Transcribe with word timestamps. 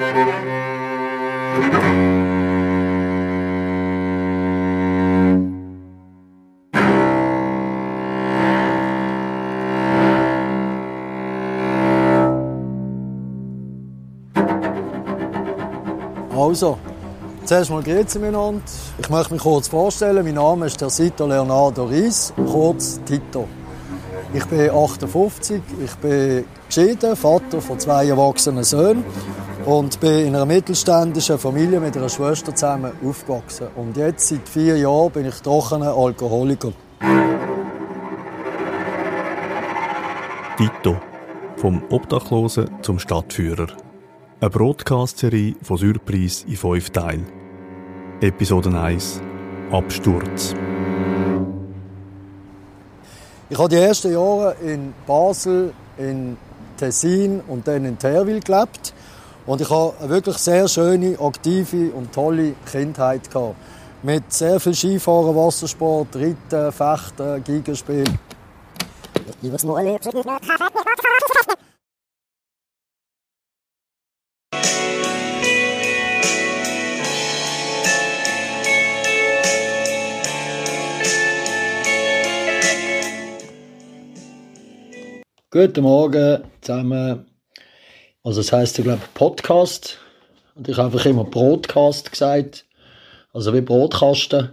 Also, 0.00 0.14
zuerst 17.44 17.70
mal 17.70 17.82
grüezi 17.82 18.18
miteinander. 18.18 18.62
Ich 18.98 19.10
möchte 19.10 19.34
mich 19.34 19.42
kurz 19.42 19.68
vorstellen. 19.68 20.24
Mein 20.24 20.34
Name 20.34 20.64
ist 20.64 20.80
der 20.80 20.88
Sito 20.88 21.26
Leonardo 21.26 21.84
Ries, 21.84 22.32
kurz 22.50 22.98
Tito. 23.04 23.46
Ich 24.32 24.46
bin 24.46 24.70
58, 24.70 25.60
ich 25.84 25.94
bin 25.96 26.46
geschieden, 26.66 27.16
Vater 27.16 27.60
von 27.60 27.78
zwei 27.78 28.06
erwachsenen 28.06 28.64
Söhnen 28.64 29.04
und 29.64 30.00
bin 30.00 30.26
in 30.26 30.34
einer 30.34 30.46
mittelständischen 30.46 31.38
Familie 31.38 31.80
mit 31.80 31.96
einer 31.96 32.08
Schwester 32.08 32.54
zusammen 32.54 32.92
aufgewachsen. 33.04 33.68
Und 33.76 33.96
jetzt, 33.96 34.28
seit 34.28 34.48
vier 34.48 34.76
Jahren, 34.78 35.10
bin 35.12 35.26
ich 35.26 35.40
trockener 35.40 35.94
Alkoholiker. 35.94 36.72
Tito. 40.56 40.96
Vom 41.56 41.82
Obdachlosen 41.90 42.70
zum 42.82 42.98
Stadtführer. 42.98 43.68
Eine 44.40 44.50
Broadcast-Serie 44.50 45.56
von 45.62 45.76
Surprise 45.76 46.46
in 46.46 46.56
fünf 46.56 46.90
Teilen. 46.90 47.26
Episode 48.20 48.78
1 48.78 49.20
Absturz. 49.70 50.54
Ich 53.50 53.58
habe 53.58 53.68
die 53.68 53.76
ersten 53.76 54.12
Jahre 54.12 54.56
in 54.62 54.94
Basel, 55.06 55.72
in 55.98 56.36
Tessin 56.76 57.40
und 57.46 57.68
dann 57.68 57.84
in 57.84 57.98
Terwil 57.98 58.40
gelebt. 58.40 58.94
Und 59.46 59.60
ich 59.60 59.70
habe 59.70 59.94
eine 59.98 60.08
wirklich 60.10 60.36
sehr 60.36 60.68
schöne, 60.68 61.18
aktive 61.18 61.92
und 61.92 62.12
tolle 62.12 62.54
Kindheit 62.70 63.30
gehabt. 63.30 63.56
Mit 64.02 64.32
sehr 64.32 64.60
viel 64.60 64.74
Skifahren, 64.74 65.34
Wassersport, 65.34 66.14
Reiten, 66.16 66.72
Fechten, 66.72 67.44
Gigenspiel. 67.44 68.04
Guten 85.52 85.82
Morgen 85.82 86.44
zusammen. 86.60 87.29
Also 88.22 88.40
es 88.40 88.52
heißt 88.52 88.78
ja 88.78 88.84
glaube 88.84 89.00
ich 89.02 89.14
Podcast 89.14 89.98
und 90.54 90.68
ich 90.68 90.76
habe 90.76 90.92
einfach 90.92 91.06
immer 91.06 91.24
Broadcast 91.24 92.10
gesagt, 92.10 92.66
also 93.32 93.54
wie 93.54 93.60
Brotkasten. 93.60 94.50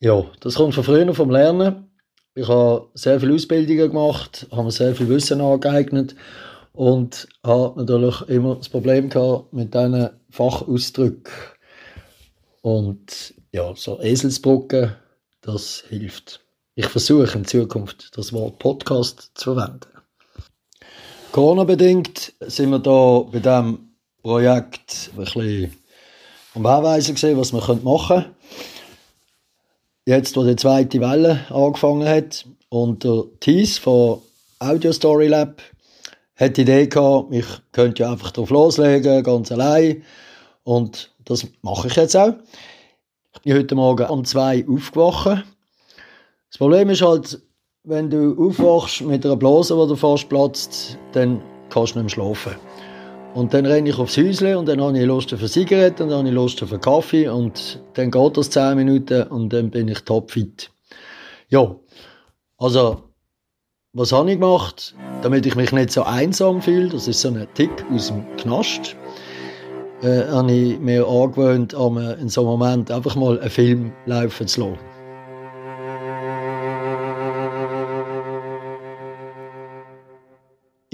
Ja, 0.00 0.24
das 0.40 0.54
kommt 0.54 0.74
von 0.74 0.84
früher 0.84 1.14
vom 1.14 1.30
Lernen. 1.30 1.90
Ich 2.34 2.48
habe 2.48 2.88
sehr 2.94 3.18
viele 3.20 3.34
Ausbildungen 3.34 3.88
gemacht, 3.88 4.46
habe 4.50 4.64
mir 4.64 4.70
sehr 4.70 4.94
viel 4.94 5.08
Wissen 5.08 5.40
angeeignet 5.40 6.14
und 6.72 7.26
habe 7.42 7.78
natürlich 7.80 8.20
immer 8.28 8.56
das 8.56 8.68
Problem 8.68 9.08
gehabt 9.08 9.52
mit 9.52 9.74
diesen 9.74 10.10
Fachausdrücken. 10.30 11.32
Und 12.62 13.34
ja, 13.52 13.74
so 13.74 14.00
Eselsbrücken, 14.00 14.94
das 15.40 15.84
hilft. 15.88 16.40
Ich 16.74 16.86
versuche 16.86 17.38
in 17.38 17.46
Zukunft 17.46 18.16
das 18.16 18.32
Wort 18.32 18.58
Podcast 18.58 19.30
zu 19.34 19.54
verwenden. 19.54 19.95
Corona-bedingt 21.36 22.32
sind 22.40 22.70
wir 22.70 22.78
da 22.78 23.18
bei 23.30 23.40
diesem 23.40 23.90
Projekt 24.22 25.10
ein 25.12 25.22
bisschen 25.22 25.76
am 26.54 26.64
Anweisen 26.64 27.14
gesehen, 27.14 27.36
was 27.36 27.52
wir 27.52 27.58
machen 27.58 27.84
können. 27.84 28.34
Jetzt, 30.06 30.34
wo 30.34 30.44
die 30.44 30.56
zweite 30.56 30.98
Welle 30.98 31.44
angefangen 31.50 32.08
hat 32.08 32.46
und 32.70 33.04
der 33.04 33.24
Thies 33.40 33.76
von 33.76 34.22
Audio 34.60 34.94
Story 34.94 35.28
Lab 35.28 35.60
hat 36.36 36.56
die 36.56 36.62
Idee 36.62 36.86
gehabt, 36.86 37.30
ich 37.34 37.44
könnte 37.70 38.04
ja 38.04 38.12
einfach 38.12 38.30
drauf 38.30 38.48
loslegen, 38.48 39.22
ganz 39.22 39.52
allein. 39.52 40.04
Und 40.64 41.12
das 41.26 41.46
mache 41.60 41.88
ich 41.88 41.96
jetzt 41.96 42.16
auch. 42.16 42.32
Ich 43.34 43.42
bin 43.42 43.56
heute 43.56 43.74
Morgen 43.74 44.06
um 44.06 44.24
zwei 44.24 44.64
aufgewacht 44.66 45.44
das 46.56 46.58
Problem 46.58 46.88
ist 46.88 47.02
halt, 47.02 47.38
wenn 47.86 48.10
du 48.10 48.34
aufwachst 48.36 49.02
mit 49.02 49.24
einer 49.24 49.36
Blase, 49.36 49.74
die 49.74 49.88
dir 49.88 49.96
fast 49.96 50.28
platzt, 50.28 50.98
dann 51.12 51.40
kannst 51.70 51.94
du 51.94 52.00
nicht 52.00 52.16
mehr 52.16 52.24
schlafen. 52.24 52.56
Und 53.34 53.54
dann 53.54 53.64
renne 53.64 53.88
ich 53.88 53.98
aufs 53.98 54.16
Häusle 54.16 54.58
und 54.58 54.66
dann 54.66 54.80
habe 54.80 54.98
ich 54.98 55.04
Lust 55.04 55.32
auf 55.32 55.38
eine 55.38 55.48
Zigarette 55.48 56.02
und 56.02 56.10
dann 56.10 56.18
habe 56.18 56.28
ich 56.28 56.34
Lust 56.34 56.62
auf 56.62 56.72
einen 56.72 56.80
Kaffee 56.80 57.28
und 57.28 57.80
dann 57.94 58.10
geht 58.10 58.36
das 58.36 58.50
10 58.50 58.76
Minuten 58.76 59.22
und 59.24 59.52
dann 59.52 59.70
bin 59.70 59.86
ich 59.86 60.00
topfit. 60.00 60.70
Ja, 61.48 61.76
also, 62.58 63.04
was 63.92 64.10
habe 64.10 64.32
ich 64.32 64.40
gemacht, 64.40 64.96
damit 65.22 65.46
ich 65.46 65.54
mich 65.54 65.70
nicht 65.70 65.92
so 65.92 66.02
einsam 66.02 66.60
fühle? 66.60 66.88
Das 66.88 67.06
ist 67.06 67.20
so 67.20 67.28
ein 67.28 67.46
Tick 67.54 67.70
aus 67.94 68.08
dem 68.08 68.24
Knast. 68.36 68.96
Äh, 70.02 70.24
habe 70.26 70.50
ich 70.50 70.80
mir 70.80 71.06
angewöhnt, 71.06 71.72
in 71.72 72.28
so 72.28 72.40
einem 72.40 72.50
Moment 72.50 72.90
einfach 72.90 73.14
mal 73.14 73.38
einen 73.38 73.50
Film 73.50 73.92
laufen 74.06 74.48
zu 74.48 74.62
lassen. 74.62 74.95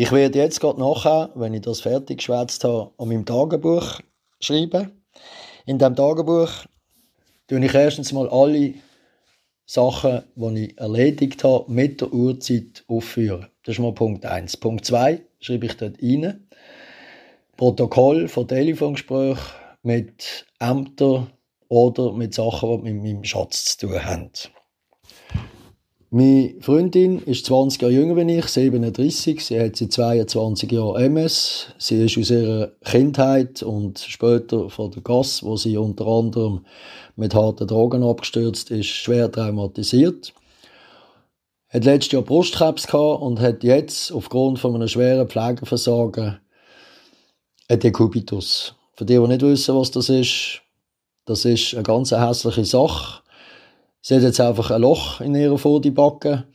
Ich 0.03 0.11
werde 0.11 0.37
jetzt 0.37 0.59
gerade 0.59 0.81
nachher, 0.81 1.31
wenn 1.37 1.55
ich 1.55 1.61
das 1.61 1.83
fertig 1.83 2.19
geschwätzt 2.19 2.65
habe, 2.65 2.91
an 2.99 3.07
meinem 3.07 3.25
Tagebuch 3.25 4.01
schreiben. 4.41 5.05
In 5.65 5.79
diesem 5.79 5.95
Tagebuch 5.95 6.51
tue 7.47 7.65
ich 7.65 7.73
erstens 7.73 8.13
mal 8.13 8.29
alle 8.29 8.75
Sachen, 9.65 10.25
die 10.35 10.65
ich 10.65 10.79
erledigt 10.79 11.45
habe, 11.45 11.71
mit 11.71 12.01
der 12.01 12.13
Uhrzeit 12.13 12.83
aufführen. 12.89 13.47
Das 13.63 13.77
ist 13.77 13.79
mal 13.79 13.95
Punkt 13.95 14.27
1. 14.27 14.57
Punkt 14.57 14.85
2 14.85 15.23
schreibe 15.39 15.67
ich 15.67 15.77
dort 15.77 16.03
rein. 16.03 16.49
Protokoll 17.57 18.27
von 18.27 18.49
Telefongesprächen 18.49 19.39
mit 19.85 20.47
Ämtern 20.59 21.31
oder 21.69 22.13
mit 22.13 22.35
Sachen, 22.35 22.85
die 22.85 22.93
mit 22.93 23.05
meinem 23.05 23.23
Schatz 23.23 23.77
zu 23.77 23.87
tun 23.87 24.05
haben. 24.05 24.31
Meine 26.15 26.57
Freundin 26.61 27.21
ist 27.21 27.47
20 27.47 27.81
Jahre 27.81 27.95
jünger 27.95 28.19
als 28.19 28.31
ich, 28.31 28.47
37. 28.49 29.43
Sie 29.43 29.59
hat 29.59 29.77
seit 29.77 29.93
22 29.93 30.71
Jahren 30.71 31.03
MS. 31.03 31.69
Sie 31.79 32.05
ist 32.05 32.19
aus 32.19 32.29
ihrer 32.29 32.73
Kindheit 32.85 33.63
und 33.63 33.99
später 33.99 34.69
von 34.69 34.91
der 34.91 35.01
Gas, 35.01 35.43
wo 35.43 35.57
sie 35.57 35.79
unter 35.79 36.07
anderem 36.07 36.67
mit 37.17 37.35
harten 37.35 37.67
Drogen 37.67 38.03
abgestürzt 38.03 38.71
ist, 38.71 38.89
schwer 38.89 39.33
traumatisiert. 39.33 40.35
Hat 41.71 41.87
letztes 41.87 42.13
Jahr 42.13 42.21
Brustkrebs 42.21 42.89
gehabt 42.89 43.23
und 43.23 43.41
hat 43.41 43.65
jetzt 43.65 44.13
aufgrund 44.13 44.59
von 44.59 44.75
einem 44.75 44.89
schweren 44.89 45.31
Pflegeversagen 45.31 46.41
ein 47.69 47.81
Dekubitus. 47.81 48.75
Für 48.97 49.07
die, 49.07 49.17
die 49.17 49.29
nicht 49.29 49.41
wissen, 49.41 49.75
was 49.75 49.91
das 49.91 50.11
ist, 50.11 50.61
das 51.25 51.47
ist 51.47 51.73
eine 51.73 51.85
ganz 51.85 52.11
hässliche 52.11 52.67
Sache 52.67 53.22
Sie 54.05 54.17
hat 54.17 54.23
jetzt 54.23 54.41
einfach 54.41 54.73
ein 54.73 54.81
Loch 54.81 55.21
in 55.21 55.37
ihrer 55.37 55.59
Vorderbacke, 55.59 56.49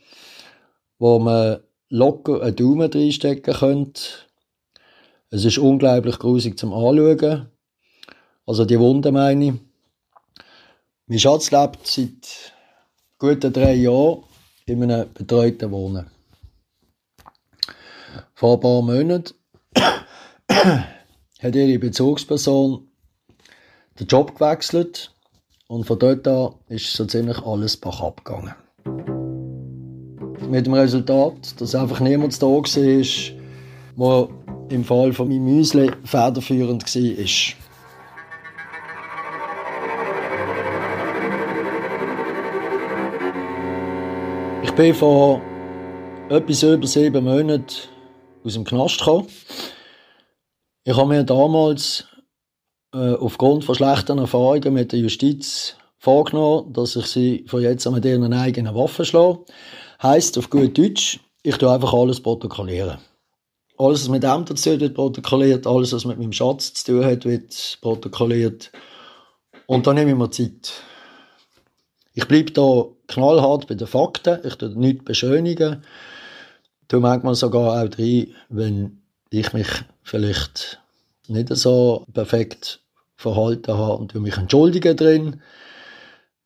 wo 0.98 1.18
man 1.18 1.60
locker 1.88 2.42
einen 2.42 2.54
Daumen 2.54 2.92
reinstecken 2.92 3.54
könnte. 3.54 4.02
Es 5.30 5.46
ist 5.46 5.56
unglaublich 5.56 6.18
grusig 6.18 6.58
zum 6.58 6.74
Anschauen. 6.74 7.48
Also 8.44 8.66
die 8.66 8.78
Wunde 8.78 9.12
meine 9.12 9.46
ich. 9.46 9.54
Mein 11.06 11.18
Schatz 11.18 11.50
lebt 11.50 11.86
seit 11.86 12.52
guten 13.18 13.50
drei 13.50 13.74
Jahren 13.76 14.24
in 14.66 14.82
einem 14.82 15.10
betreuten 15.14 15.70
Wohnen. 15.70 16.10
Vor 18.34 18.54
ein 18.56 18.60
paar 18.60 18.82
Monaten 18.82 19.34
hat 20.50 21.54
ihre 21.54 21.78
Bezugsperson 21.78 22.88
den 23.98 24.06
Job 24.06 24.34
gewechselt 24.34 25.14
und 25.68 25.84
von 25.84 25.98
dort 25.98 26.26
an 26.26 26.54
ist 26.68 26.92
so 26.94 27.04
ziemlich 27.04 27.38
alles 27.42 27.76
bach 27.76 28.00
abgegangen. 28.00 28.54
Mit 30.48 30.66
dem 30.66 30.74
Resultat, 30.74 31.60
dass 31.60 31.74
einfach 31.74 32.00
niemand 32.00 32.42
da 32.42 32.46
war, 32.46 32.62
der 33.98 34.28
im 34.70 34.84
Fall 34.84 35.12
von 35.12 35.28
meinem 35.28 35.44
Müsli 35.44 35.90
federführend 36.04 36.84
war. 36.84 37.22
Ich 44.62 44.72
bin 44.72 44.94
vor 44.94 45.42
etwas 46.30 46.62
über 46.62 46.86
sieben 46.86 47.24
Monaten 47.24 47.66
aus 48.44 48.54
dem 48.54 48.64
Knast 48.64 48.98
gekommen. 48.98 49.26
Ich 50.84 50.96
habe 50.96 51.08
mir 51.08 51.24
damals 51.24 52.06
äh, 52.94 53.14
aufgrund 53.14 53.64
von 53.64 53.74
schlechten 53.74 54.18
Erfahrungen 54.18 54.74
mit 54.74 54.92
der 54.92 55.00
Justiz 55.00 55.76
vorgenommen, 55.98 56.72
dass 56.72 56.96
ich 56.96 57.06
sie 57.06 57.44
von 57.48 57.62
jetzt 57.62 57.86
an 57.86 57.94
mit 57.94 58.04
ihren 58.04 58.32
eigenen 58.32 58.74
Waffen 58.74 59.04
schlage. 59.04 59.44
Heißt 60.02 60.38
auf 60.38 60.48
gut 60.50 60.78
Deutsch, 60.78 61.20
ich 61.42 61.56
tue 61.56 61.70
einfach 61.70 61.92
alles 61.92 62.20
protokollieren. 62.20 62.98
alles, 63.78 64.02
was 64.02 64.08
mit 64.08 64.22
dem 64.22 64.44
dazu 64.44 64.80
wird 64.80 64.94
protokolliert, 64.94 65.66
alles, 65.66 65.92
was 65.92 66.04
mit 66.04 66.18
meinem 66.18 66.32
Schatz 66.32 66.72
zu 66.74 66.92
tun 66.92 67.04
hat, 67.04 67.24
wird 67.24 67.78
protokolliert. 67.80 68.72
Und 69.66 69.86
dann 69.86 69.96
nehme 69.96 70.10
ich 70.10 70.16
mir 70.16 70.30
Zeit. 70.30 70.72
Ich 72.14 72.26
bleibe 72.26 72.50
da 72.52 72.86
knallhart 73.06 73.68
bei 73.68 73.74
den 73.74 73.86
Fakten, 73.86 74.40
ich 74.44 74.56
tue 74.56 74.70
nichts 74.70 75.04
beschönigen. 75.04 75.84
Du 76.88 77.00
manchmal 77.00 77.34
sogar 77.34 77.82
auch 77.82 77.88
drin, 77.88 78.34
wenn 78.48 79.02
ich 79.30 79.52
mich 79.52 79.68
vielleicht 80.02 80.80
nicht 81.28 81.48
so 81.56 82.04
perfekt 82.12 82.80
verhalten 83.16 83.74
habe 83.74 83.94
und 83.94 84.14
mich 84.14 84.36
entschuldigen 84.36 84.96
drin, 84.96 85.42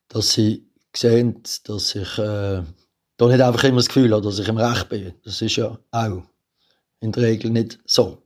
dass 0.08 0.32
sie 0.32 0.66
sehen, 0.94 1.42
dass 1.64 1.94
ich 1.94 2.18
äh, 2.18 2.62
da 3.16 3.26
nicht 3.26 3.40
einfach 3.40 3.64
immer 3.64 3.76
das 3.76 3.88
Gefühl 3.88 4.12
habe, 4.12 4.22
dass 4.22 4.38
ich 4.38 4.48
im 4.48 4.56
Recht 4.56 4.88
bin. 4.88 5.14
Das 5.24 5.40
ist 5.40 5.56
ja 5.56 5.78
auch 5.90 6.22
in 7.00 7.12
der 7.12 7.22
Regel 7.22 7.50
nicht 7.50 7.78
so. 7.84 8.18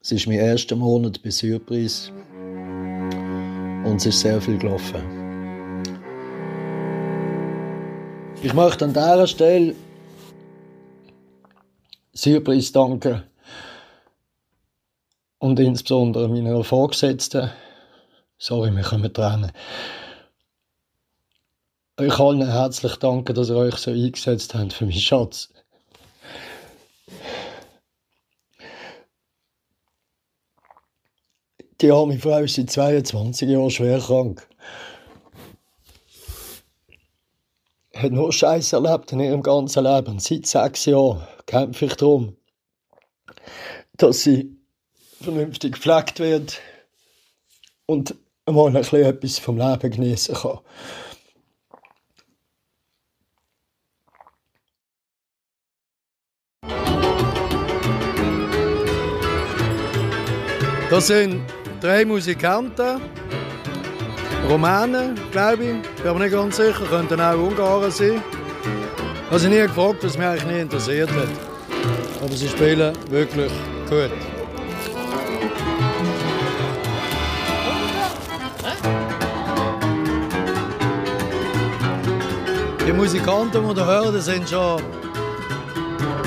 Es 0.00 0.12
ist 0.12 0.28
mein 0.28 0.38
erster 0.38 0.76
Monat 0.76 1.20
bei 1.20 1.30
Surprise 1.30 2.12
und 3.84 3.96
es 3.96 4.06
ist 4.06 4.20
sehr 4.20 4.40
viel 4.40 4.56
gelaufen. 4.56 5.15
Ich 8.46 8.54
möchte 8.54 8.84
an 8.84 8.92
dieser 8.92 9.26
Stelle 9.26 9.74
Surprise 12.14 12.72
danken 12.72 13.24
und 15.38 15.58
insbesondere 15.58 16.28
meiner 16.28 16.62
Vorgesetzten. 16.62 17.50
Sorry, 18.38 18.70
wir 18.70 19.12
Tränen. 19.12 19.50
Ich 21.98 22.14
kann 22.14 22.36
Ihnen 22.36 22.52
herzlich 22.52 22.94
danken, 22.98 23.34
dass 23.34 23.48
ihr 23.48 23.56
euch 23.56 23.74
so 23.78 23.90
eingesetzt 23.90 24.54
habt 24.54 24.74
für 24.74 24.84
meinen 24.84 24.94
Schatz. 24.94 25.52
Die 31.80 31.90
arme 31.90 32.16
Frau 32.20 32.38
ist 32.38 32.54
seit 32.54 32.70
22 32.70 33.48
Jahren 33.48 33.70
schwer 33.70 33.98
krank. 33.98 34.48
Hat 38.06 38.12
nur 38.12 38.32
Scheiß 38.32 38.72
erlebt 38.72 39.10
in 39.10 39.18
ihrem 39.18 39.42
ganzen 39.42 39.82
Leben. 39.82 40.20
Seit 40.20 40.46
sechs 40.46 40.84
Jahren 40.84 41.26
kämpfe 41.44 41.86
ich 41.86 41.94
darum, 41.94 42.36
dass 43.96 44.22
sie 44.22 44.56
vernünftig 45.20 45.72
gepflegt 45.72 46.20
wird 46.20 46.60
und 47.86 48.14
mal 48.48 48.68
ein 48.68 48.74
bisschen 48.74 49.02
etwas 49.02 49.40
vom 49.40 49.58
Leben 49.58 49.90
genießen 49.90 50.36
kann. 50.36 50.60
Das 60.90 61.08
sind 61.08 61.42
drei 61.80 62.04
Musikanten, 62.04 63.00
Rumänen, 64.48 65.18
glaube 65.32 65.64
ich, 65.64 66.02
bin 66.02 66.08
aber 66.08 66.20
nicht 66.20 66.32
ganz 66.32 66.56
sicher, 66.56 66.84
könnten 66.88 67.20
auch 67.20 67.34
Ungarn 67.34 67.90
sein. 67.90 68.22
Also 69.30 69.48
nie 69.48 69.60
gefragt, 69.60 70.04
was 70.04 70.16
mich 70.16 70.26
eigentlich 70.26 70.46
nie 70.46 70.60
interessiert 70.60 71.10
hat. 71.10 71.28
Aber 72.22 72.32
sie 72.32 72.48
spielen 72.48 72.92
wirklich 73.10 73.52
gut. 73.90 74.10
Die 82.86 82.92
Musikanten, 82.92 83.68
die 83.68 83.80
ihr 83.80 83.86
hört, 83.86 84.22
sind 84.22 84.48
schon 84.48 84.80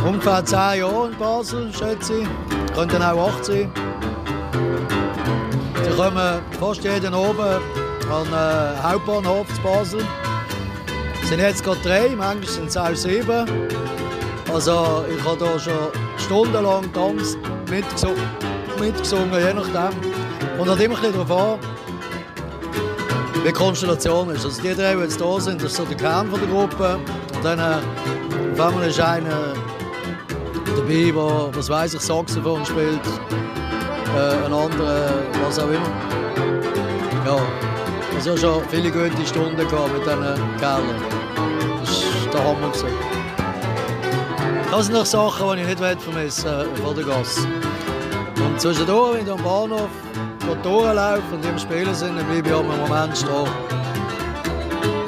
ungefähr 0.05 0.43
10 0.43 0.57
Jahre 0.79 1.07
in 1.07 1.17
Basel, 1.17 1.71
schätze 1.73 2.19
ich. 2.19 2.27
Könnten 2.75 3.01
auch 3.01 3.29
8 3.29 3.45
sein. 3.45 3.71
Sie 5.83 5.95
kommen 5.95 6.41
fast 6.59 6.83
jeden 6.83 7.13
oben 7.13 7.78
den 8.09 8.33
äh, 8.33 8.81
Hauptbahnhof 8.81 9.47
zu 9.53 9.61
Basel. 9.61 10.01
Es 11.21 11.29
sind 11.29 11.39
jetzt 11.39 11.63
gerade 11.63 11.79
drei, 11.81 12.09
manchmal 12.15 12.47
sind 12.47 12.67
es 12.67 12.77
auch 12.77 12.95
sieben. 12.95 13.45
Also 14.51 15.05
ich 15.15 15.23
habe 15.23 15.47
hier 15.47 15.59
schon 15.59 15.73
stundenlang 16.17 16.81
getanzt, 16.83 17.37
mitgesungen, 17.69 18.23
mitgesungen 18.79 19.31
je 19.33 19.53
nachdem. 19.53 19.99
Und 20.59 20.69
hat 20.69 20.79
immer 20.79 20.99
darauf 20.99 21.31
an, 21.31 21.59
wie 23.33 23.47
die 23.47 23.53
Konstellation 23.53 24.31
ist. 24.31 24.43
Also 24.43 24.61
die 24.61 24.73
drei, 24.73 24.95
die 24.95 25.01
jetzt 25.01 25.21
da 25.21 25.39
sind, 25.39 25.61
das 25.61 25.71
ist 25.71 25.77
so 25.77 25.85
der 25.85 25.97
Kern 25.97 26.29
von 26.29 26.39
der 26.39 26.49
Gruppe. 26.49 26.99
Und 27.35 27.45
dann 27.45 27.59
äh, 27.59 28.59
auf 28.59 28.81
ist 28.85 28.99
einer 28.99 29.53
dabei, 30.75 31.11
der, 31.11 31.55
was 31.55 31.69
weiß 31.69 31.93
ich, 31.93 32.01
Saxophon 32.01 32.65
spielt. 32.65 32.99
Äh, 34.17 34.45
ein 34.45 34.53
anderer, 34.53 35.11
was 35.45 35.59
auch 35.59 35.67
immer. 35.67 36.18
Also 38.19 38.35
schon 38.35 38.61
viele 38.67 38.91
gute 38.91 39.25
Stunden 39.25 39.55
gehabt 39.55 39.93
mit 39.93 40.05
diesen 40.05 40.57
Kerlen. 40.59 41.01
Das 41.79 41.89
ist 41.89 42.33
der 42.33 42.43
Hammer. 42.43 42.67
Gewesen. 42.67 42.89
Das 44.69 44.85
sind 44.87 44.95
noch 44.95 45.05
Sachen, 45.05 45.55
die 45.55 45.61
ich 45.61 45.79
nicht 45.79 46.01
vermissen 46.01 46.49
äh, 46.49 46.65
von 46.83 46.95
der 46.97 47.05
Gasse. 47.05 47.47
Und 48.45 48.59
zwischendurch, 48.59 49.19
wenn 49.19 49.25
ich 49.25 49.31
am 49.31 49.41
Bahnhof 49.41 49.87
Tore 50.63 50.93
laufe 50.95 51.33
und 51.33 51.45
im 51.45 51.57
Spielen 51.57 51.95
sind, 51.95 52.17
dann 52.17 52.27
bleibe 52.27 52.49
ich 52.49 52.55
einen 52.55 52.67
Moment 52.67 53.17
stehen. 53.17 53.47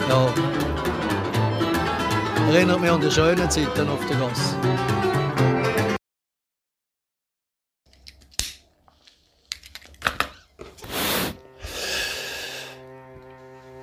Ja. 0.07 0.29
Erinnert 2.49 2.79
mich 2.79 2.91
an 2.91 3.01
die 3.01 3.11
schönen 3.11 3.49
Zeiten 3.49 3.89
auf 3.89 3.99
der 4.07 4.15
Gasse. 4.15 4.70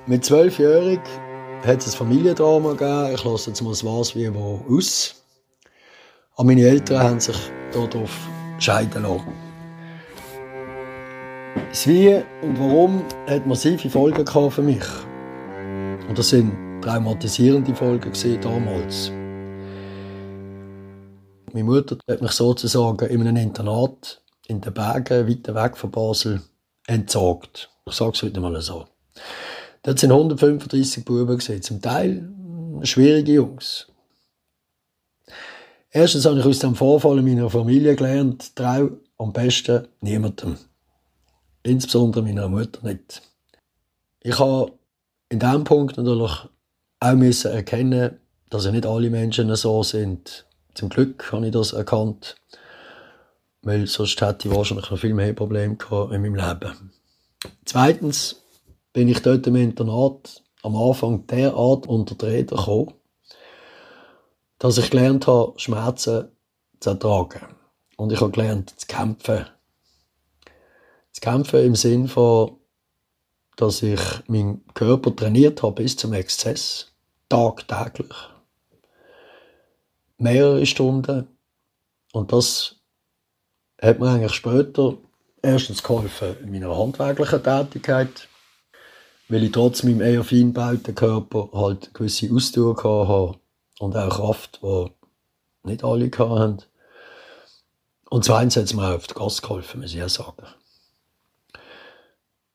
Mit 0.09 0.25
zwölfjährig 0.25 1.01
hat 1.63 1.85
es 1.85 1.93
ein 1.93 1.97
Familiendrama 1.99 2.71
gegeben. 2.71 3.13
Ich 3.13 3.23
lasse 3.23 3.51
jetzt 3.51 3.61
mal 3.61 3.69
das 3.69 3.85
Was 3.85 4.15
wie 4.15 4.33
wo 4.33 4.59
aus. 4.67 5.23
Aber 6.33 6.45
meine 6.45 6.63
Eltern 6.63 7.03
haben 7.03 7.19
sich 7.19 7.37
darauf 7.71 8.09
scheiden 8.57 9.03
lassen. 9.03 9.31
Das 11.69 11.85
Wie 11.85 12.23
und 12.41 12.59
Warum 12.59 13.03
hat 13.27 13.45
massive 13.45 13.87
Folgen 13.87 14.25
für 14.25 14.61
mich. 14.63 14.83
Und 16.07 16.17
das 16.17 16.29
sind 16.29 16.81
traumatisierende 16.81 17.75
Folgen 17.75 18.11
damals. 18.41 19.11
Meine 21.53 21.65
Mutter 21.65 21.99
hat 22.09 22.23
mich 22.23 22.31
sozusagen 22.31 23.07
in 23.09 23.27
einem 23.27 23.37
Internat 23.37 24.23
in 24.47 24.59
den 24.59 24.73
Bergen, 24.73 25.27
weit 25.27 25.53
weg 25.53 25.77
von 25.77 25.91
Basel, 25.91 26.41
entsorgt. 26.87 27.69
Ich 27.85 27.93
sage 27.93 28.13
es 28.15 28.23
heute 28.23 28.39
mal 28.39 28.59
so. 28.59 28.87
Dort 29.83 29.99
sind 29.99 30.11
135 30.11 31.05
Buben 31.05 31.37
gesehen, 31.37 31.61
zum 31.61 31.81
Teil 31.81 32.29
schwierige 32.83 33.33
Jungs. 33.33 33.87
Erstens 35.91 36.25
habe 36.25 36.39
ich 36.39 36.45
aus 36.45 36.59
dem 36.59 36.75
Vorfall 36.75 37.19
in 37.19 37.25
meiner 37.25 37.49
Familie 37.49 37.95
gelernt, 37.95 38.55
trau 38.55 38.89
am 39.17 39.33
besten 39.33 39.87
niemandem. 40.01 40.57
Insbesondere 41.63 42.23
meiner 42.23 42.47
Mutter 42.47 42.85
nicht. 42.85 43.21
Ich 44.21 44.37
habe 44.37 44.73
in 45.29 45.39
diesem 45.39 45.63
Punkt 45.63 45.97
natürlich 45.97 46.31
auch 46.99 47.13
müssen 47.13 47.51
erkennen, 47.51 48.19
dass 48.49 48.65
ja 48.65 48.71
nicht 48.71 48.85
alle 48.85 49.09
Menschen 49.09 49.55
so 49.55 49.83
sind. 49.83 50.45
Zum 50.73 50.89
Glück 50.89 51.31
habe 51.31 51.47
ich 51.47 51.51
das 51.51 51.73
erkannt, 51.73 52.35
weil 53.61 53.87
sonst 53.87 54.21
hätte 54.21 54.47
ich 54.47 54.55
wahrscheinlich 54.55 54.89
noch 54.89 54.99
viel 54.99 55.13
mehr 55.13 55.33
Probleme 55.33 55.75
gehabt 55.75 56.13
in 56.13 56.21
meinem 56.21 56.35
Leben. 56.35 56.91
Zweitens 57.65 58.43
bin 58.93 59.07
ich 59.07 59.21
dort 59.21 59.45
im 59.47 59.55
Internat 59.55 60.43
am 60.63 60.75
Anfang 60.75 61.25
derart 61.27 61.87
unter 61.87 62.15
die 62.15 62.45
gekommen, 62.45 62.93
dass 64.57 64.77
ich 64.77 64.89
gelernt 64.89 65.27
habe, 65.27 65.57
Schmerzen 65.57 66.29
zu 66.79 66.89
ertragen. 66.89 67.55
Und 67.97 68.11
ich 68.11 68.21
habe 68.21 68.31
gelernt, 68.31 68.77
zu 68.77 68.87
kämpfen. 68.87 69.45
Zu 71.11 71.21
kämpfen 71.21 71.63
im 71.65 71.75
Sinn 71.75 72.07
von, 72.07 72.57
dass 73.55 73.81
ich 73.81 74.01
meinen 74.27 74.65
Körper 74.73 75.15
trainiert 75.15 75.63
habe 75.63 75.83
bis 75.83 75.97
zum 75.97 76.13
Exzess. 76.13 76.91
Tagtäglich. 77.27 78.15
Mehrere 80.17 80.65
Stunden. 80.65 81.27
Und 82.11 82.31
das 82.31 82.77
hat 83.81 83.99
mir 83.99 84.09
eigentlich 84.09 84.33
später 84.33 84.97
erstens 85.41 85.83
geholfen 85.83 86.37
in 86.41 86.51
meiner 86.51 86.77
handwerklichen 86.77 87.43
Tätigkeit, 87.43 88.27
weil 89.29 89.43
ich 89.43 89.51
trotz 89.51 89.83
meinem 89.83 90.01
eher 90.01 90.23
fein 90.23 90.53
gebauten 90.53 90.95
Körper 90.95 91.49
halt 91.53 91.93
gewisse 91.93 92.33
Ausdauer 92.33 93.07
hatte 93.07 93.39
und 93.79 93.95
auch 93.95 94.09
Kraft, 94.09 94.59
die 94.63 94.87
nicht 95.63 95.83
alle 95.83 96.09
hatten. 96.09 96.63
Und 98.09 98.25
zweitens 98.25 98.57
hat 98.57 98.63
es 98.63 98.73
mir 98.73 98.89
auch 98.89 98.95
auf 98.95 99.07
den 99.07 99.15
Gast 99.15 99.43
geholfen, 99.43 99.81
muss 99.81 99.93
ich 99.93 100.03
auch 100.03 100.09
sagen. 100.09 100.47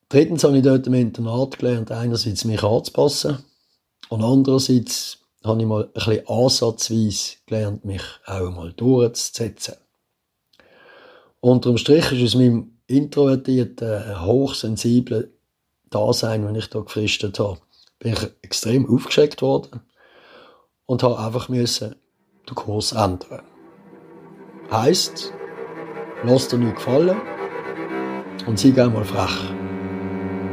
Drittens 0.09 0.45
habe 0.45 0.59
ich 0.59 0.65
dort 0.65 0.87
im 0.87 0.95
Internat 0.95 1.59
gelernt, 1.59 1.93
einerseits 1.93 2.45
mich 2.45 2.63
anzupassen 2.63 3.39
und 4.09 4.23
andererseits 4.23 5.19
habe 5.45 5.61
ich 5.61 5.67
mal 5.67 5.85
ein 5.85 5.93
bisschen 5.93 6.27
ansatzweise 6.27 7.37
gelernt, 7.47 7.85
mich 7.85 8.03
auch 8.27 8.51
mal 8.51 8.73
durchzusetzen. 8.73 9.75
Unterm 11.41 11.77
Strich 11.77 12.11
ist 12.13 12.23
aus 12.23 12.35
meinem 12.35 12.79
introvertierten, 12.87 14.25
hochsensiblen 14.25 15.34
Dasein, 15.95 16.47
wenn 16.47 16.55
ich 16.55 16.71
da 16.71 16.81
gefristet 16.81 17.39
habe, 17.39 17.59
bin 17.99 18.13
ich 18.13 18.31
extrem 18.43 18.89
aufgeschreckt 18.93 19.43
worden 19.43 19.81
und 20.87 21.03
habe 21.03 21.19
einfach 21.19 21.49
müssen 21.49 21.97
den 22.49 22.55
Kurs 22.55 22.93
ändern. 22.93 23.43
Heißt, 24.71 25.33
lass 26.25 26.49
dir 26.49 26.59
nicht 26.59 26.77
gefallen 26.77 27.21
und 28.47 28.59
sei 28.59 28.83
einmal 28.83 29.05
frech. 29.05 29.53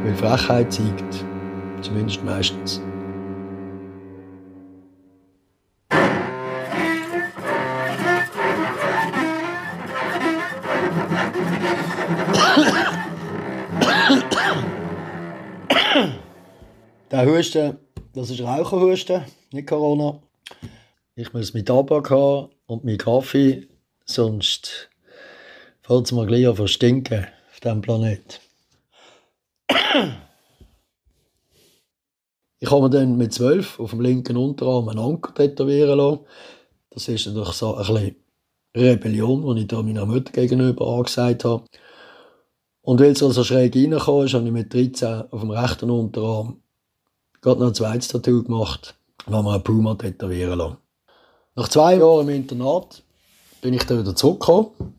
Weil 0.04 0.14
Frechheit 0.16 0.72
siegt, 0.72 1.24
zumindest 1.80 2.24
meistens. 2.24 2.80
Der 17.22 17.38
Husten, 17.38 17.78
das 18.14 18.30
ist 18.30 18.40
Raucherhusten, 18.40 19.22
nicht 19.52 19.68
Corona. 19.68 20.20
Ich 21.14 21.32
muss 21.32 21.54
mit 21.54 21.68
Tabak 21.68 22.10
haben 22.10 22.48
und 22.66 22.82
mit 22.82 23.04
Kaffee, 23.04 23.68
sonst 24.04 24.90
fällt 25.82 26.06
es 26.06 26.10
mir 26.10 26.26
gleich 26.26 26.48
an 26.48 26.56
verstinken 26.56 27.28
auf 27.52 27.60
diesem 27.60 27.80
Planeten. 27.80 28.40
Ich 32.58 32.68
habe 32.72 32.82
mir 32.82 32.90
dann 32.90 33.16
mit 33.16 33.32
zwölf 33.32 33.78
auf 33.78 33.90
dem 33.90 34.00
linken 34.00 34.36
Unterarm 34.36 34.88
einen 34.88 34.98
Anker 34.98 35.32
tätowieren 35.32 35.98
lassen. 35.98 36.26
Das 36.90 37.06
ist 37.06 37.26
natürlich 37.28 37.50
so 37.50 37.76
ein 37.76 38.16
Rebellion, 38.76 39.54
die 39.54 39.62
ich 39.62 39.68
da 39.68 39.80
meiner 39.80 40.06
Mutter 40.06 40.32
gegenüber 40.32 40.88
angesagt 40.88 41.44
habe. 41.44 41.66
Und 42.80 43.00
weil 43.00 43.12
es 43.12 43.22
also 43.22 43.44
schräg 43.44 43.76
reinkam, 43.76 44.00
habe 44.08 44.26
ich 44.26 44.34
mit 44.34 44.74
13 44.74 45.30
auf 45.30 45.40
dem 45.40 45.50
rechten 45.52 45.88
Unterarm 45.88 46.61
gerade 47.42 47.60
noch 47.60 47.68
ein 47.68 47.74
zweites 47.74 48.08
Tattoo 48.08 48.42
gemacht 48.42 48.94
habe 49.26 49.42
mir 49.42 49.54
einen 49.54 49.62
Puma 49.62 49.94
tätowieren 49.94 50.58
lassen. 50.58 50.76
Nach 51.54 51.68
zwei 51.68 51.96
Jahren 51.96 52.28
im 52.28 52.34
Internat 52.34 53.02
bin 53.60 53.74
ich 53.74 53.84
dann 53.84 54.00
wieder 54.00 54.16
zurückgekommen. 54.16 54.94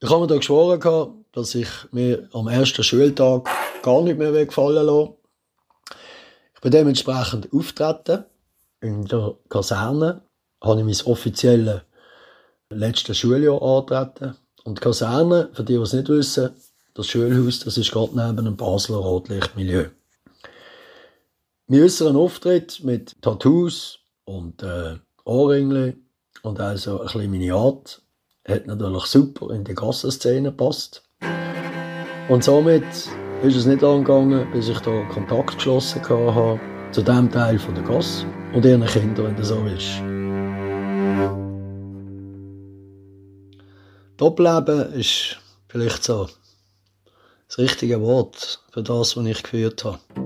Ich 0.00 0.10
habe 0.10 0.20
mir 0.20 0.26
da 0.26 0.36
geschworen, 0.36 1.24
dass 1.32 1.54
ich 1.54 1.68
mir 1.90 2.28
am 2.32 2.48
ersten 2.48 2.82
Schultag 2.82 3.48
gar 3.82 4.02
nicht 4.02 4.18
mehr 4.18 4.32
gefallen 4.46 4.86
lasse. 4.86 5.14
Ich 6.54 6.60
bin 6.60 6.70
dementsprechend 6.70 7.52
auftreten 7.52 8.24
in 8.80 9.04
der 9.06 9.34
Kaserne, 9.48 10.22
habe 10.62 10.80
ich 10.80 10.86
mein 10.86 11.12
offizielles 11.12 11.82
letztes 12.70 13.18
Schuljahr 13.18 13.62
antreten. 13.62 14.36
Und 14.64 14.78
die 14.78 14.82
Kaserne, 14.82 15.50
für 15.52 15.64
die, 15.64 15.74
die 15.74 15.80
es 15.80 15.92
nicht 15.92 16.08
wissen, 16.08 16.50
das 16.94 17.06
Schulhaus, 17.06 17.60
das 17.60 17.78
ist 17.78 17.92
gerade 17.92 18.16
neben 18.16 18.38
einem 18.38 18.56
Basler 18.56 18.96
Rotlichtmilieu. 18.96 19.88
Mein 21.68 21.82
äußeren 21.82 22.14
Auftritt 22.14 22.84
mit 22.84 23.20
Tattoos 23.22 23.98
und 24.24 24.62
äh, 24.62 24.98
Ohrringeln 25.24 26.06
und 26.42 26.60
also 26.60 27.00
ein 27.00 27.06
bisschen 27.06 27.30
meine 27.32 27.54
Art 27.54 28.02
hat 28.46 28.68
natürlich 28.68 29.02
super 29.06 29.50
in 29.52 29.64
die 29.64 29.74
Gassenszene 29.74 30.50
gepasst. 30.50 31.02
Und 32.28 32.44
somit 32.44 32.84
ist 33.42 33.56
es 33.56 33.66
nicht 33.66 33.82
angegangen, 33.82 34.48
bis 34.52 34.68
ich 34.68 34.78
da 34.78 35.08
Kontakt 35.12 35.56
geschlossen 35.56 36.08
habe 36.08 36.60
zu 36.92 37.02
dem 37.02 37.32
Teil 37.32 37.58
von 37.58 37.74
der 37.74 37.82
Gasse 37.82 38.26
und 38.54 38.64
ihren 38.64 38.86
Kindern, 38.86 39.26
wenn 39.26 39.36
das 39.36 39.48
so 39.48 39.66
ist. 39.66 40.00
Doppelleben 44.18 44.92
ist 44.92 45.36
vielleicht 45.66 46.04
so 46.04 46.28
das 47.48 47.58
richtige 47.58 48.00
Wort 48.00 48.62
für 48.70 48.84
das, 48.84 49.16
was 49.16 49.26
ich 49.26 49.42
geführt 49.42 49.84
habe. 49.84 50.25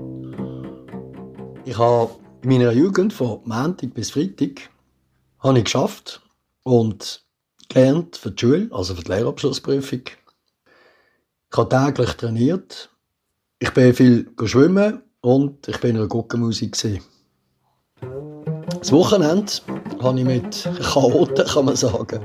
Ich 1.71 1.77
habe 1.77 2.11
in 2.41 2.49
meiner 2.49 2.73
Jugend 2.73 3.13
von 3.13 3.39
Montag 3.45 3.93
bis 3.93 4.11
Freitag 4.11 4.69
habe 5.39 5.59
ich 5.59 5.63
geschafft 5.63 6.21
und 6.63 7.23
gelernt 7.69 8.17
für 8.17 8.31
die 8.31 8.41
Schule, 8.41 8.67
also 8.71 8.93
für 8.93 9.03
die 9.03 9.11
Lehrabschlussprüfung. 9.11 10.01
Ich 11.49 11.57
habe 11.57 11.69
täglich 11.69 12.11
trainiert. 12.15 12.89
Ich 13.59 13.71
bin 13.71 13.93
viel 13.93 14.29
schwimmen 14.43 15.01
und 15.21 15.65
ich 15.69 15.79
bin 15.79 15.91
in 15.91 15.97
einer 15.99 16.07
Guckenmusik. 16.09 16.75
Das 18.77 18.91
Wochenende 18.91 19.53
habe 20.01 20.19
ich 20.19 20.25
mit 20.25 20.69
Chaoten, 20.81 21.47
kann 21.47 21.63
man 21.63 21.77
sagen, 21.77 22.21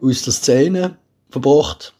aus 0.00 0.22
der 0.22 0.32
Szene 0.32 0.96
verbracht. 1.28 1.92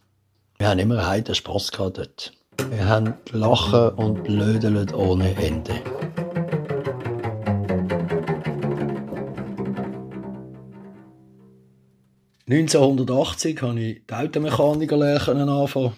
Wir 0.57 0.71
haben 0.71 0.79
immer 0.79 1.07
einen 1.07 1.35
Spass 1.35 1.71
gehabt 1.71 1.99
dort. 1.99 2.33
Wir 2.71 2.89
haben 2.89 3.13
Lachen 3.33 3.91
und 3.91 4.25
Blödeln 4.25 4.95
ohne 4.95 5.37
Ende. 5.37 5.75
...1980 12.53 13.63
habe 13.63 13.81
ich 13.81 14.07
die 14.07 14.13
Automechaniker 14.13 15.01
anfangen. 15.01 15.95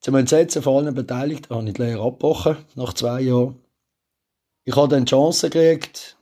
Zum 0.00 0.14
Entsetzen 0.14 0.62
von 0.62 0.76
allen 0.84 0.94
Beteiligten 0.94 1.52
habe 1.52 1.66
ich 1.66 1.74
die 1.74 1.82
Lehre 1.82 2.04
abgebrochen, 2.04 2.58
nach 2.76 2.92
zwei 2.92 3.22
Jahren. 3.22 3.58
Ich 4.64 4.76
habe 4.76 4.86
dann 4.86 5.06
die 5.06 5.10
Chance 5.10 5.50
gekriegt, 5.50 6.16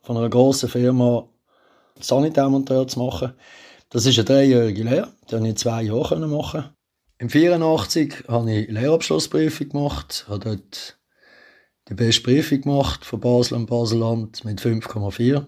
von 0.00 0.16
einer 0.16 0.30
grossen 0.30 0.70
Firma 0.70 1.28
Sanitärmonteur 2.00 2.88
zu 2.88 3.00
machen. 3.00 3.34
Das 3.90 4.06
ist 4.06 4.18
eine 4.18 4.24
dreijährige 4.24 4.84
Lehre, 4.84 5.08
die 5.24 5.34
konnte 5.34 5.44
ich 5.44 5.50
in 5.50 5.56
zwei 5.56 5.82
Jahren 5.82 6.30
machen. 6.30 6.70
Im 7.18 7.28
84 7.28 8.24
habe 8.26 8.50
ich 8.50 8.70
Lehrabschlussprüfung 8.70 9.68
gemacht, 9.68 10.24
habe 10.28 10.38
dort 10.38 10.98
die 11.88 11.94
beste 11.94 12.22
Prüfung 12.22 12.62
gemacht 12.62 13.04
von 13.04 13.20
Basel 13.20 13.58
und 13.58 13.66
Baselland 13.66 14.46
mit 14.46 14.62
5,4. 14.62 15.44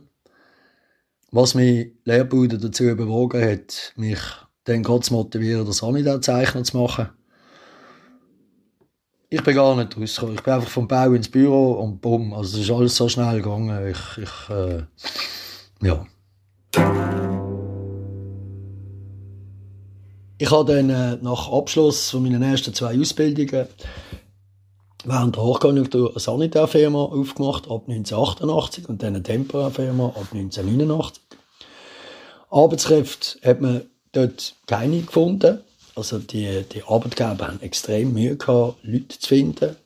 Was 1.35 1.55
mich 1.55 1.93
Lehrbude 2.05 2.59
dazu 2.59 2.85
bewogen 2.95 3.43
hat, 3.43 3.95
mich 3.97 4.19
dann 4.65 4.83
gerade 4.83 5.01
zu 5.01 5.15
motivieren, 5.15 5.65
das 5.65 5.79
Sanitär-Zeichner 5.79 6.62
zu 6.62 6.77
machen. 6.77 7.09
Ich 9.31 9.43
bin 9.43 9.55
gar 9.55 9.75
nicht 9.75 9.97
rausgekommen. 9.97 10.35
Ich 10.35 10.43
bin 10.43 10.53
einfach 10.53 10.69
vom 10.69 10.87
Bau 10.87 11.12
ins 11.12 11.31
Büro 11.31 11.73
und 11.73 12.03
bumm. 12.03 12.35
Also 12.35 12.59
es 12.59 12.65
ist 12.65 12.71
alles 12.71 12.95
so 12.95 13.09
schnell 13.09 13.41
gegangen. 13.41 13.89
Ich, 13.89 14.19
ich 14.19 14.51
äh, 14.51 14.83
ja. 15.81 16.07
Ich 20.37 20.51
habe 20.51 20.75
dann 20.75 20.91
äh, 20.91 21.17
nach 21.23 21.51
Abschluss 21.51 22.11
von 22.11 22.25
meinen 22.25 22.43
ersten 22.43 22.75
zwei 22.75 23.01
Ausbildungen 23.01 23.69
während 25.04 25.37
der 25.37 25.42
Hochkonjunktur 25.42 26.11
eine 26.11 26.21
Sanitärfirma 26.21 27.02
aufgemacht, 27.04 27.64
ab 27.64 27.85
1988, 27.88 28.88
und 28.88 29.02
dann 29.02 29.14
eine 29.14 29.23
Temporärfirma 29.23 30.06
ab 30.06 30.26
1989. 30.32 31.23
Arbeitskräfte 32.50 33.38
hat 33.49 33.61
man 33.61 33.82
dort 34.12 34.54
keine 34.66 35.00
gefunden. 35.00 35.61
Also 35.94 36.18
die, 36.18 36.64
die 36.73 36.82
Arbeitgeber 36.82 37.49
haben 37.49 37.61
extrem 37.61 38.12
Mühe 38.12 38.37
gehabt, 38.37 38.78
Leute 38.82 39.18
zu 39.18 39.28
finden. 39.28 39.76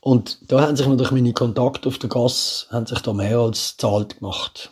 Und 0.00 0.38
da 0.50 0.60
haben 0.62 0.76
sich 0.76 0.86
natürlich 0.86 1.12
meine 1.12 1.32
Kontakte 1.32 1.88
auf 1.88 1.98
der 1.98 2.08
Gasse 2.08 2.66
haben 2.70 2.86
sich 2.86 2.98
da 3.00 3.12
mehr 3.12 3.38
als 3.38 3.76
zahlt 3.76 4.18
gemacht. 4.18 4.70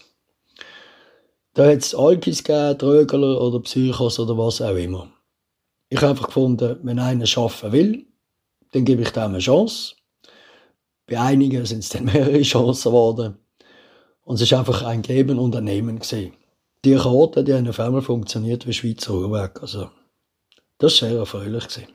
Da 1.54 1.66
hat 1.66 1.78
es 1.78 1.94
Alkis 1.94 2.42
gegeben, 2.42 2.78
Trögler 2.78 3.40
oder 3.40 3.60
Psychos 3.60 4.18
oder 4.18 4.36
was 4.36 4.60
auch 4.60 4.74
immer. 4.74 5.08
Ich 5.88 5.98
habe 5.98 6.10
einfach 6.10 6.26
gefunden, 6.26 6.78
wenn 6.82 6.98
einer 6.98 7.26
arbeiten 7.36 7.72
will, 7.72 8.06
dann 8.72 8.84
gebe 8.84 9.02
ich 9.02 9.10
dem 9.10 9.22
eine 9.24 9.38
Chance. 9.38 9.94
Bei 11.06 11.20
einigen 11.20 11.64
sind 11.66 11.80
es 11.80 11.88
dann 11.88 12.04
mehrere 12.12 12.42
Chancen 12.42 12.90
geworden. 12.90 13.38
Und 14.22 14.40
es 14.40 14.50
war 14.52 14.60
einfach 14.60 14.82
ein 14.82 15.02
Geben 15.02 15.38
und 15.38 15.56
ein 15.56 15.64
Nehmen. 15.64 15.98
Gewesen 15.98 16.32
die 16.84 16.94
Karten, 16.94 17.44
die 17.44 17.52
haben 17.52 17.68
auf 17.68 17.78
einmal 17.78 18.00
funktioniert 18.02 18.66
wie 18.66 18.72
Schweizer 18.72 19.12
Uhrwerk. 19.12 19.60
Also, 19.60 19.90
das 20.78 21.02
war 21.02 21.08
sehr 21.08 21.18
erfreulich. 21.18 21.68
Gewesen. 21.68 21.88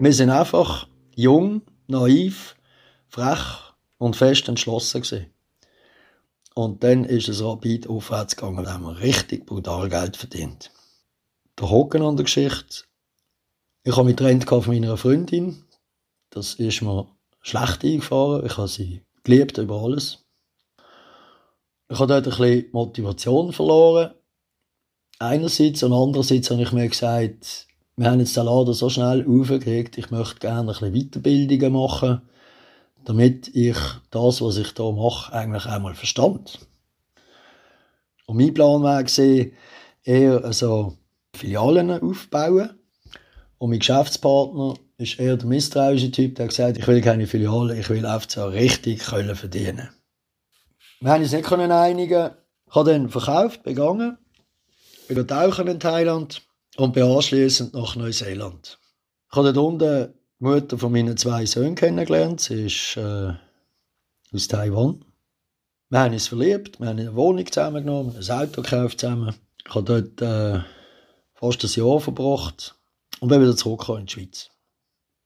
Wir 0.00 0.12
sind 0.12 0.30
einfach 0.30 0.86
jung, 1.16 1.62
naiv, 1.86 2.54
frech 3.08 3.67
und 3.98 4.16
fest 4.16 4.48
entschlossen 4.48 5.02
gewesen. 5.02 5.26
Und 6.54 6.82
dann 6.82 7.04
ist 7.04 7.28
es 7.28 7.42
rapid 7.42 7.88
aufwärts 7.88 8.36
gegangen 8.36 8.58
und 8.58 8.68
haben 8.68 8.86
richtig 8.86 9.46
brutal 9.46 9.88
Geld 9.88 10.16
verdient. 10.16 10.72
Der 11.58 11.70
Hocken 11.70 12.02
an 12.02 12.16
der 12.16 12.24
Geschichte 12.24 12.88
ich 13.88 13.96
habe 13.96 14.04
mich 14.04 14.16
getrennt 14.16 14.44
von 14.46 14.66
meiner 14.66 14.98
Freundin. 14.98 15.64
Das 16.28 16.54
ist 16.56 16.82
mir 16.82 17.08
schlecht 17.40 17.82
eingefahren. 17.84 18.44
Ich 18.44 18.58
habe 18.58 18.68
sie 18.68 19.02
geliebt 19.24 19.56
über 19.56 19.82
alles. 19.82 20.26
Ich 21.88 21.98
habe 21.98 22.12
dort 22.12 22.26
ein 22.26 22.38
bisschen 22.38 22.66
Motivation 22.72 23.50
verloren. 23.50 24.12
Einerseits 25.18 25.82
und 25.82 25.94
andererseits 25.94 26.50
habe 26.50 26.60
ich 26.60 26.72
mir 26.72 26.86
gesagt, 26.86 27.66
wir 27.96 28.10
haben 28.10 28.20
jetzt 28.20 28.36
den 28.36 28.44
Laden 28.44 28.74
so 28.74 28.90
schnell 28.90 29.26
aufgeregt, 29.26 29.96
ich 29.96 30.10
möchte 30.10 30.38
gerne 30.38 30.60
ein 30.60 30.66
bisschen 30.66 30.92
Weiterbildungen 30.92 31.72
machen, 31.72 32.22
damit 33.08 33.48
ich 33.54 33.78
das, 34.10 34.42
was 34.42 34.58
ich 34.58 34.74
hier 34.76 34.92
mache, 34.92 35.32
eigentlich 35.32 35.64
einmal 35.64 35.94
verstand. 35.94 36.58
Und 38.26 38.36
mein 38.36 38.52
Plan 38.52 38.82
war 38.82 39.02
eher 40.04 40.44
also 40.44 40.94
Filialen 41.34 41.90
aufbauen. 41.90 42.78
Und 43.56 43.70
mein 43.70 43.78
Geschäftspartner 43.78 44.74
ist 44.98 45.18
eher 45.18 45.38
der 45.38 45.46
misstrauische 45.46 46.10
Typ, 46.10 46.34
der 46.34 46.44
hat 46.44 46.50
gesagt, 46.50 46.76
ich 46.76 46.86
will 46.86 47.00
keine 47.00 47.26
Filiale, 47.26 47.80
ich 47.80 47.88
will 47.88 48.04
einfach 48.04 48.28
so 48.28 48.44
richtig 48.46 48.98
können 49.06 49.34
verdienen. 49.34 49.88
Wir 51.00 51.10
haben 51.10 51.22
uns 51.22 51.32
nicht 51.32 51.50
einigen. 51.50 52.32
Ich 52.66 52.74
habe 52.74 52.92
dann 52.92 53.08
verkauft, 53.08 53.62
begangen, 53.62 54.18
bin 55.08 55.26
tauchen 55.26 55.66
in 55.66 55.80
Thailand 55.80 56.42
und 56.76 56.92
bin 56.92 57.04
anschliessend 57.04 57.72
nach 57.72 57.96
Neuseeland. 57.96 58.78
Ich 59.30 59.36
habe 59.36 59.54
dort 59.54 59.66
unten 59.66 60.17
die 60.40 60.44
Mutter 60.44 60.78
von 60.78 60.92
meinen 60.92 61.16
zwei 61.16 61.46
Söhnen 61.46 61.74
kennengelernt. 61.74 62.40
Sie 62.40 62.66
ist 62.66 62.96
äh, 62.96 63.32
aus 64.32 64.48
Taiwan. 64.48 65.04
Wir 65.90 66.00
haben 66.00 66.12
uns 66.12 66.28
verliebt, 66.28 66.78
wir 66.80 66.88
haben 66.88 66.98
eine 66.98 67.14
Wohnung 67.14 67.46
zusammengenommen, 67.50 68.14
ein 68.14 68.30
Auto 68.30 68.62
gekauft 68.62 69.00
zusammen. 69.00 69.34
Ich 69.66 69.74
habe 69.74 69.84
dort 69.84 70.22
äh, 70.22 70.60
fast 71.34 71.64
ein 71.64 71.82
Jahr 71.82 72.00
verbracht 72.00 72.76
und 73.20 73.28
bin 73.28 73.40
wieder 73.40 73.56
zurückgekommen 73.56 74.00
in 74.00 74.06
die 74.06 74.12
Schweiz. 74.12 74.50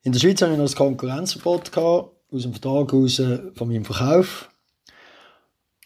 In 0.03 0.13
der 0.13 0.21
Schweiz 0.21 0.41
hatte 0.41 0.53
ich 0.53 0.59
noch 0.59 0.69
ein 0.69 0.75
Konkurrenzverbot 0.75 1.77
aus 1.77 2.43
dem 2.43 2.53
Vertrag 2.53 2.93
raus 2.93 3.21
von 3.55 3.69
meinem 3.69 3.85
Verkauf. 3.85 4.49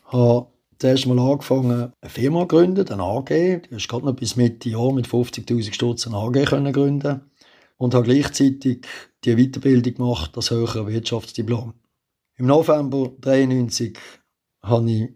Ich 0.07 0.13
habe 0.13 0.47
zuerst 0.79 1.07
mal 1.07 1.19
angefangen, 1.19 1.93
eine 2.01 2.11
Firma 2.11 2.43
zu 2.43 2.49
gründen, 2.49 2.89
eine 2.89 3.03
AG. 3.03 3.63
Hast 3.73 3.89
gerade 3.89 4.07
noch 4.07 4.15
bis 4.15 4.37
Mitte 4.37 4.69
Jahr 4.69 4.93
mit 4.93 5.07
50'000 5.07 5.73
Stutz 5.73 6.07
eine 6.07 6.17
AG 6.17 6.45
können 6.45 6.73
gründen 6.73 7.23
und 7.77 7.95
habe 7.95 8.05
gleichzeitig 8.05 8.87
die 9.25 9.37
Weiterbildung 9.37 9.95
gemacht, 9.95 10.37
das 10.37 10.51
höhere 10.51 10.87
Wirtschaftsdiplom. 10.87 11.75
Im 12.37 12.47
November 12.47 13.07
1993 13.07 13.99
habe 14.63 14.91
ich 14.91 15.09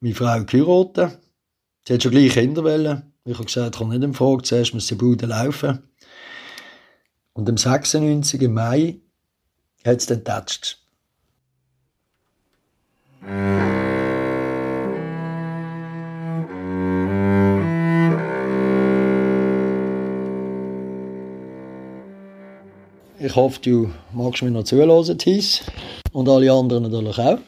meine 0.00 0.14
Frau 0.14 0.44
geheiratet. 0.44 1.18
Sie 1.86 1.94
hat 1.94 2.02
schon 2.02 2.12
gleich 2.12 2.32
Kinder 2.32 2.64
wollen. 2.64 3.12
Ich 3.24 3.34
habe 3.34 3.44
gesagt, 3.44 3.74
ich 3.74 3.78
kann 3.80 3.88
nicht 3.90 4.02
in 4.02 4.14
Frage, 4.14 4.42
zuerst 4.42 4.74
muss 4.74 4.86
die 4.86 4.94
Bude 4.94 5.26
laufen. 5.26 5.82
Und 7.32 7.48
am 7.48 7.56
96. 7.56 8.42
im 8.42 8.54
Mai 8.54 9.00
hat 9.84 9.98
es 9.98 10.06
dann 10.06 10.18
getatscht. 10.18 10.78
Ich 23.20 23.34
hoffe, 23.34 23.60
du 23.60 23.90
magst 24.12 24.42
mir 24.42 24.50
noch 24.52 24.62
zuhören, 24.62 25.18
Thies. 25.18 25.62
Und 26.12 26.28
alle 26.28 26.52
anderen 26.52 26.84
natürlich 26.84 27.18
auch 27.18 27.38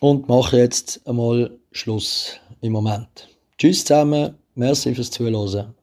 und 0.00 0.28
mache 0.28 0.56
jetzt 0.56 1.06
einmal 1.06 1.50
Schluss 1.72 2.32
im 2.62 2.72
Moment. 2.72 3.28
Tschüss 3.58 3.84
zusammen, 3.84 4.34
merci 4.54 4.94
fürs 4.94 5.10
Zuhören. 5.10 5.74